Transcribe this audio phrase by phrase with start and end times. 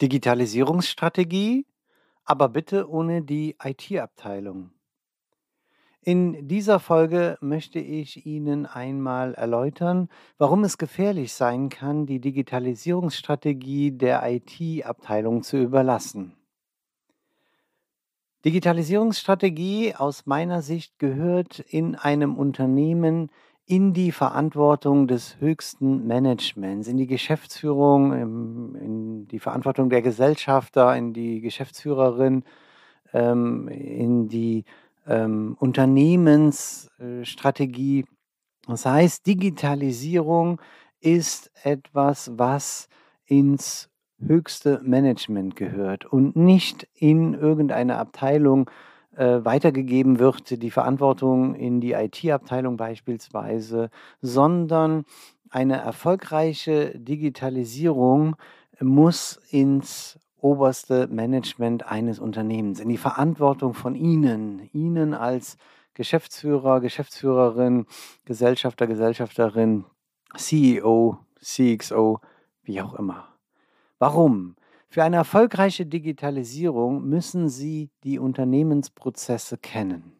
[0.00, 1.66] Digitalisierungsstrategie,
[2.24, 4.70] aber bitte ohne die IT-Abteilung.
[6.02, 13.92] In dieser Folge möchte ich Ihnen einmal erläutern, warum es gefährlich sein kann, die Digitalisierungsstrategie
[13.92, 16.36] der IT-Abteilung zu überlassen.
[18.46, 23.30] Digitalisierungsstrategie aus meiner Sicht gehört in einem Unternehmen
[23.70, 31.12] in die Verantwortung des höchsten Managements, in die Geschäftsführung, in die Verantwortung der Gesellschafter, in
[31.12, 32.42] die Geschäftsführerin,
[33.12, 34.64] ähm, in die
[35.06, 38.06] ähm, Unternehmensstrategie.
[38.66, 40.60] Das heißt, Digitalisierung
[40.98, 42.88] ist etwas, was
[43.24, 48.68] ins höchste Management gehört und nicht in irgendeine Abteilung
[49.16, 53.90] weitergegeben wird, die Verantwortung in die IT-Abteilung beispielsweise,
[54.20, 55.04] sondern
[55.50, 58.36] eine erfolgreiche Digitalisierung
[58.80, 65.58] muss ins oberste Management eines Unternehmens, in die Verantwortung von Ihnen, Ihnen als
[65.94, 67.86] Geschäftsführer, Geschäftsführerin,
[68.24, 69.84] Gesellschafter, Gesellschafterin,
[70.36, 72.20] CEO, CXO,
[72.62, 73.28] wie auch immer.
[73.98, 74.56] Warum?
[74.92, 80.14] Für eine erfolgreiche Digitalisierung müssen Sie die Unternehmensprozesse kennen.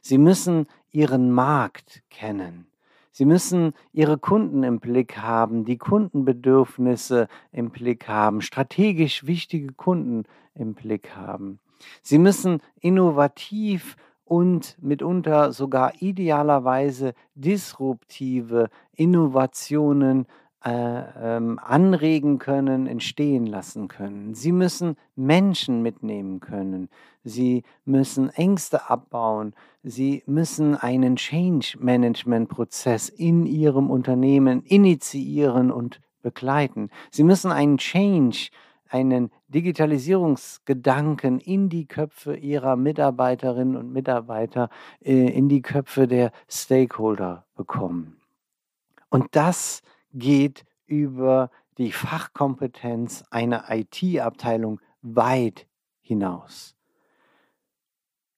[0.00, 2.66] Sie müssen Ihren Markt kennen.
[3.12, 10.24] Sie müssen Ihre Kunden im Blick haben, die Kundenbedürfnisse im Blick haben, strategisch wichtige Kunden
[10.56, 11.60] im Blick haben.
[12.02, 20.26] Sie müssen innovativ und mitunter sogar idealerweise disruptive Innovationen
[20.66, 24.34] äh, ähm, anregen können, entstehen lassen können.
[24.34, 26.88] Sie müssen Menschen mitnehmen können.
[27.22, 29.54] Sie müssen Ängste abbauen.
[29.84, 36.90] Sie müssen einen Change-Management-Prozess in Ihrem Unternehmen initiieren und begleiten.
[37.12, 38.48] Sie müssen einen Change,
[38.88, 47.44] einen Digitalisierungsgedanken in die Köpfe Ihrer Mitarbeiterinnen und Mitarbeiter, äh, in die Köpfe der Stakeholder
[47.54, 48.16] bekommen.
[49.10, 49.82] Und das
[50.16, 55.66] geht über die Fachkompetenz einer IT-Abteilung weit
[56.00, 56.74] hinaus.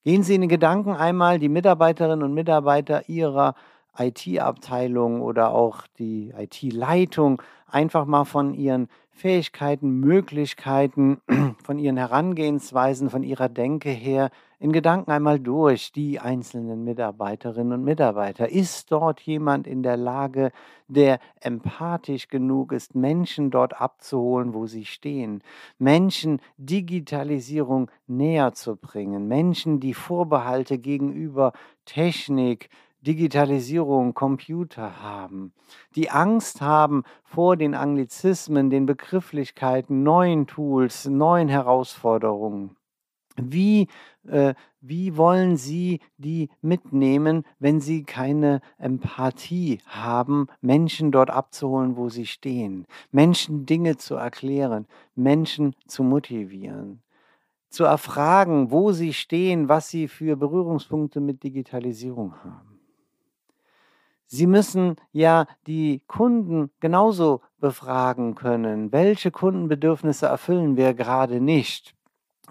[0.03, 3.55] Gehen Sie in den Gedanken einmal die Mitarbeiterinnen und Mitarbeiter Ihrer
[3.97, 11.21] IT-Abteilung oder auch die IT-Leitung einfach mal von ihren Fähigkeiten, Möglichkeiten,
[11.63, 17.83] von ihren Herangehensweisen, von ihrer Denke her in Gedanken einmal durch die einzelnen Mitarbeiterinnen und
[17.83, 18.49] Mitarbeiter.
[18.49, 20.51] Ist dort jemand in der Lage,
[20.89, 25.43] der empathisch genug ist, Menschen dort abzuholen, wo sie stehen,
[25.77, 31.53] Menschen Digitalisierung näher zu bringen, Menschen, die Vorbehalte gegenüber
[31.85, 32.69] Technik,
[33.01, 35.53] Digitalisierung, Computer haben,
[35.95, 42.75] die Angst haben vor den Anglizismen, den Begrifflichkeiten, neuen Tools, neuen Herausforderungen.
[43.37, 43.87] Wie,
[44.27, 52.09] äh, wie wollen Sie die mitnehmen, wenn Sie keine Empathie haben, Menschen dort abzuholen, wo
[52.09, 57.01] sie stehen, Menschen Dinge zu erklären, Menschen zu motivieren?
[57.69, 62.79] zu erfragen, wo sie stehen, was sie für Berührungspunkte mit Digitalisierung haben.
[64.25, 68.91] Sie müssen ja die Kunden genauso befragen können.
[68.91, 71.95] Welche Kundenbedürfnisse erfüllen wir gerade nicht,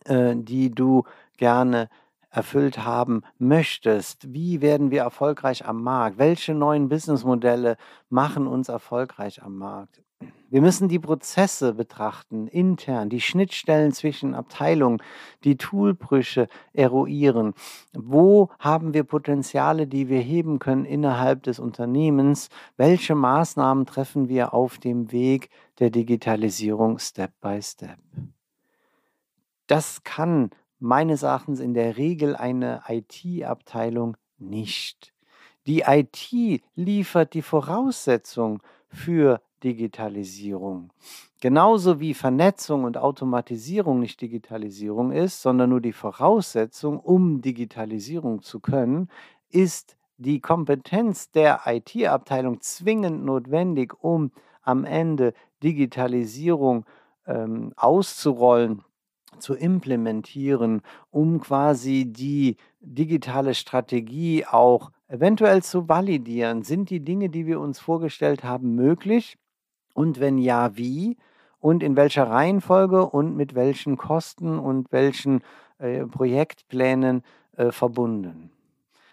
[0.09, 1.05] äh, die du
[1.37, 1.89] gerne
[2.31, 4.33] erfüllt haben möchtest.
[4.33, 6.19] Wie werden wir erfolgreich am Markt?
[6.19, 7.77] Welche neuen Businessmodelle
[8.11, 10.03] machen uns erfolgreich am Markt?
[10.51, 15.03] Wir müssen die Prozesse betrachten, intern, die Schnittstellen zwischen Abteilungen,
[15.45, 17.53] die Toolbrüche eruieren.
[17.93, 22.49] Wo haben wir Potenziale, die wir heben können innerhalb des Unternehmens?
[22.77, 25.51] Welche Maßnahmen treffen wir auf dem Weg
[25.81, 27.99] der Digitalisierung Step by Step?
[29.69, 30.51] Das kann
[30.81, 35.13] meines Erachtens in der Regel eine IT-Abteilung nicht.
[35.67, 40.91] Die IT liefert die Voraussetzung für Digitalisierung.
[41.41, 48.61] Genauso wie Vernetzung und Automatisierung nicht Digitalisierung ist, sondern nur die Voraussetzung, um Digitalisierung zu
[48.61, 49.11] können,
[49.51, 54.33] ist die Kompetenz der IT-Abteilung zwingend notwendig, um
[54.63, 56.87] am Ende Digitalisierung
[57.27, 58.83] ähm, auszurollen,
[59.39, 66.63] zu implementieren, um quasi die digitale Strategie auch eventuell zu validieren.
[66.63, 69.37] Sind die Dinge, die wir uns vorgestellt haben, möglich?
[69.95, 71.17] Und wenn ja, wie?
[71.61, 75.43] Und in welcher Reihenfolge und mit welchen Kosten und welchen
[75.79, 77.23] äh, Projektplänen
[77.57, 78.51] äh, verbunden?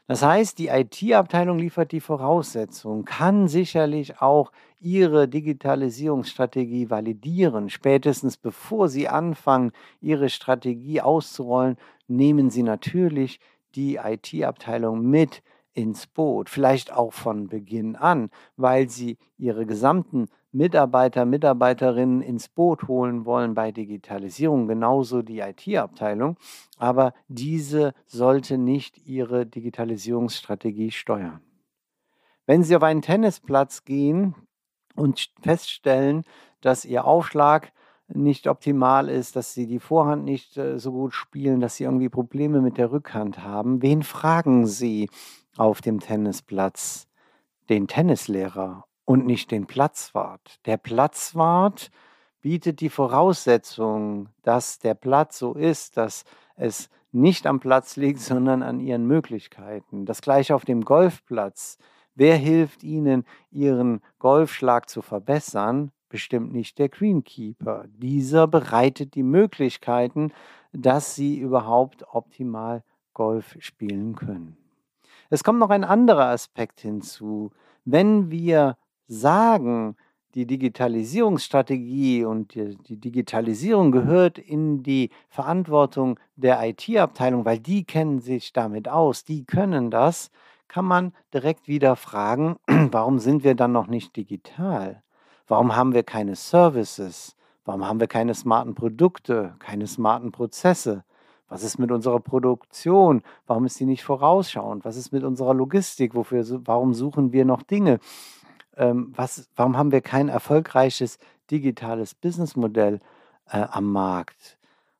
[0.07, 7.69] Das heißt, die IT-Abteilung liefert die Voraussetzung, kann sicherlich auch ihre Digitalisierungsstrategie validieren.
[7.71, 9.71] Spätestens bevor sie anfangen,
[10.01, 13.39] ihre Strategie auszurollen, nehmen sie natürlich
[13.73, 15.41] die IT-Abteilung mit
[15.75, 22.87] ins Boot, vielleicht auch von Beginn an, weil sie ihre gesamten Mitarbeiter, Mitarbeiterinnen ins Boot
[22.87, 26.37] holen wollen bei Digitalisierung, genauso die IT-Abteilung.
[26.77, 31.41] Aber diese sollte nicht ihre Digitalisierungsstrategie steuern.
[32.45, 34.33] Wenn Sie auf einen Tennisplatz gehen
[34.95, 36.23] und feststellen,
[36.61, 37.73] dass Ihr Aufschlag
[38.07, 42.07] nicht optimal ist, dass Sie die Vorhand nicht äh, so gut spielen, dass Sie irgendwie
[42.07, 45.09] Probleme mit der Rückhand haben, wen fragen Sie
[45.57, 47.07] auf dem Tennisplatz?
[47.69, 50.59] Den Tennislehrer und nicht den Platzwart.
[50.65, 51.91] Der Platzwart
[52.41, 56.25] bietet die Voraussetzung, dass der Platz so ist, dass
[56.55, 60.05] es nicht am Platz liegt, sondern an ihren Möglichkeiten.
[60.05, 61.77] Das gleiche auf dem Golfplatz.
[62.13, 65.91] Wer hilft Ihnen, Ihren Golfschlag zu verbessern?
[66.07, 67.85] Bestimmt nicht der Greenkeeper.
[67.89, 70.31] Dieser bereitet die Möglichkeiten,
[70.71, 74.64] dass Sie überhaupt optimal Golf spielen können.
[75.29, 77.51] Es kommt noch ein anderer Aspekt hinzu.
[77.83, 78.77] Wenn wir
[79.07, 79.95] sagen,
[80.35, 88.19] die Digitalisierungsstrategie und die, die, Digitalisierung gehört in die Verantwortung der IT-Abteilung, weil die kennen
[88.19, 90.29] sich damit aus, die können das,
[90.67, 95.01] kann man direkt wieder fragen, warum sind wir dann noch nicht digital?
[95.47, 97.35] Warum haben wir keine Services?
[97.63, 101.05] Warum haben wir keine smarten Produkte, keine smarten Prozesse?
[101.47, 103.21] Was ist mit unserer Produktion?
[103.45, 104.83] Warum ist die nicht vorausschauend?
[104.83, 106.15] Was ist mit unserer Logistik?
[106.15, 107.99] Wofür, warum suchen wir noch Dinge?
[108.77, 111.19] ähm, was, warum haben wir kein erfolgreiches
[111.51, 112.99] digitales Businessmodell
[113.49, 114.57] äh, am Markt?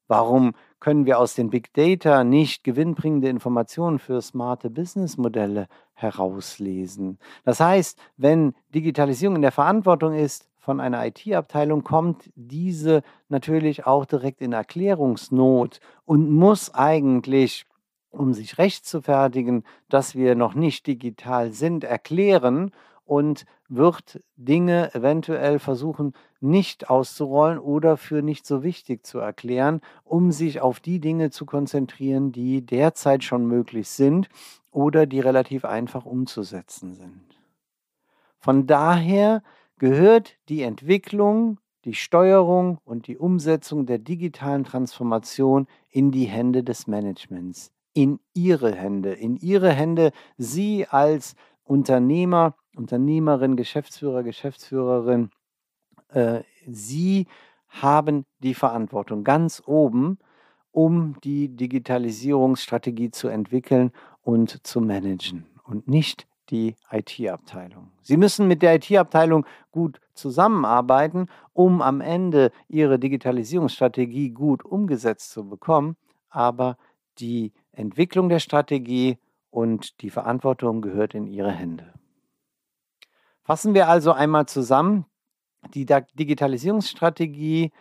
[0.08, 7.18] Warum können wir aus den Big Data nicht gewinnbringende Informationen für smarte Businessmodelle herauslesen?
[7.44, 14.06] Das heißt, wenn Digitalisierung in der Verantwortung ist von einer IT-Abteilung, kommt diese natürlich auch
[14.06, 17.68] direkt in Erklärungsnot und muss eigentlich
[18.10, 22.72] um sich rechtfertigen, dass wir noch nicht digital sind, erklären
[23.04, 30.32] und wird Dinge eventuell versuchen nicht auszurollen oder für nicht so wichtig zu erklären, um
[30.32, 34.30] sich auf die Dinge zu konzentrieren, die derzeit schon möglich sind
[34.72, 37.22] oder die relativ einfach umzusetzen sind.
[38.40, 39.42] Von daher
[39.78, 46.88] gehört die Entwicklung, die Steuerung und die Umsetzung der digitalen Transformation in die Hände des
[46.88, 55.30] Managements, in ihre Hände, in ihre Hände, Sie als Unternehmer, Unternehmerin, Geschäftsführer, Geschäftsführerin,
[56.10, 57.28] äh, Sie
[57.68, 60.18] haben die Verantwortung ganz oben,
[60.72, 63.92] um die Digitalisierungsstrategie zu entwickeln
[64.22, 67.92] und zu managen und nicht die IT-Abteilung.
[68.02, 75.48] Sie müssen mit der IT-Abteilung gut zusammenarbeiten, um am Ende Ihre Digitalisierungsstrategie gut umgesetzt zu
[75.48, 75.98] bekommen,
[76.30, 76.78] aber
[77.20, 79.18] die Entwicklung der Strategie
[79.50, 81.94] und die Verantwortung gehört in Ihre Hände.
[83.44, 85.06] Fassen wir also einmal zusammen.
[85.74, 87.72] Die Digitalisierungsstrategie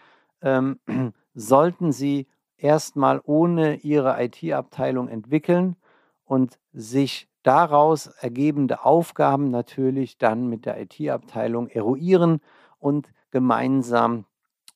[0.42, 0.78] ähm,
[1.35, 5.76] sollten Sie erstmal ohne Ihre IT-Abteilung entwickeln
[6.25, 12.40] und sich daraus ergebende Aufgaben natürlich dann mit der IT-Abteilung eruieren
[12.80, 14.24] und gemeinsam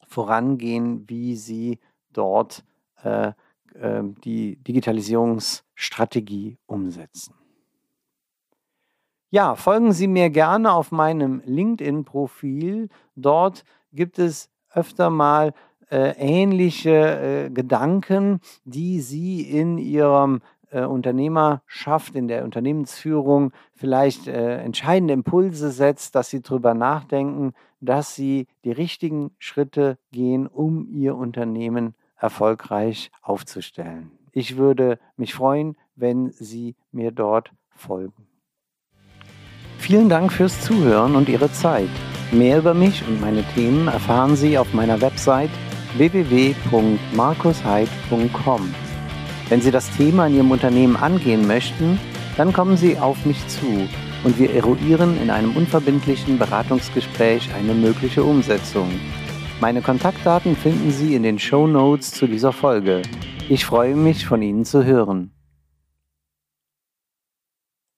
[0.06, 1.80] vorangehen, wie Sie
[2.12, 2.64] dort
[3.02, 3.32] äh,
[3.74, 7.34] äh, die Digitalisierungsstrategie umsetzen.
[9.30, 12.88] Ja, folgen Sie mir gerne auf meinem LinkedIn-Profil.
[13.14, 15.52] Dort gibt es öfter mal
[15.90, 24.58] äh, ähnliche äh, Gedanken, die Sie in Ihrem äh, Unternehmerschaft, in der Unternehmensführung vielleicht äh,
[24.58, 31.16] entscheidende Impulse setzt, dass Sie darüber nachdenken, dass Sie die richtigen Schritte gehen, um Ihr
[31.16, 34.10] Unternehmen erfolgreich aufzustellen.
[34.32, 38.26] Ich würde mich freuen, wenn Sie mir dort folgen.
[39.78, 41.88] Vielen Dank fürs Zuhören und Ihre Zeit.
[42.32, 45.50] Mehr über mich und meine Themen erfahren Sie auf meiner Website
[45.96, 48.87] www.markusheid.com.
[49.48, 51.98] Wenn Sie das Thema in Ihrem Unternehmen angehen möchten,
[52.36, 53.88] dann kommen Sie auf mich zu
[54.24, 58.90] und wir eruieren in einem unverbindlichen Beratungsgespräch eine mögliche Umsetzung.
[59.60, 63.02] Meine Kontaktdaten finden Sie in den Show Notes zu dieser Folge.
[63.48, 65.32] Ich freue mich, von Ihnen zu hören.